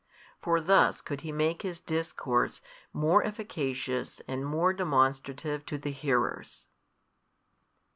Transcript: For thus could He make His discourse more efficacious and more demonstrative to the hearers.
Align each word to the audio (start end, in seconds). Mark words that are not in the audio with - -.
For 0.41 0.59
thus 0.59 0.99
could 0.99 1.21
He 1.21 1.31
make 1.31 1.61
His 1.61 1.79
discourse 1.79 2.63
more 2.91 3.23
efficacious 3.23 4.19
and 4.27 4.43
more 4.43 4.73
demonstrative 4.73 5.63
to 5.67 5.77
the 5.77 5.91
hearers. 5.91 6.67